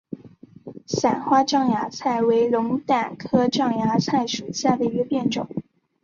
[0.87, 5.47] 伞花獐牙菜为龙胆科獐牙菜属下的一个变种。